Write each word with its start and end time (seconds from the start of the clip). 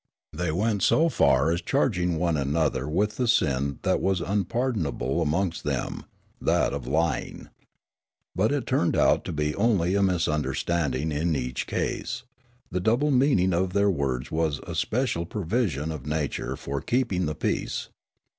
They 0.33 0.51
went 0.51 0.81
so 0.81 1.09
far 1.09 1.51
as 1.51 1.61
charging 1.61 2.17
one 2.17 2.35
another 2.35 2.89
with 2.89 3.17
the 3.17 3.27
sin 3.27 3.77
that 3.83 4.01
was 4.01 4.19
unpardonable 4.19 5.21
amongst 5.21 5.63
them, 5.63 6.05
that 6.41 6.73
of 6.73 6.87
lying. 6.87 7.49
But 8.35 8.51
it 8.51 8.65
turned 8.65 8.95
out 8.97 9.23
to 9.25 9.31
be 9.31 9.53
only 9.53 9.93
a 9.93 10.01
misunder 10.01 10.55
standing 10.57 11.11
in 11.11 11.35
each 11.35 11.67
case; 11.67 12.23
the 12.71 12.79
double 12.79 13.11
meaning 13.11 13.53
of 13.53 13.73
their 13.73 13.91
words 13.91 14.31
was 14.31 14.57
a 14.65 14.73
special 14.73 15.23
provision 15.27 15.91
of 15.91 16.07
nature 16.07 16.55
for 16.55 16.81
keeping 16.81 17.27
the 17.27 17.35
peace. 17.35 17.89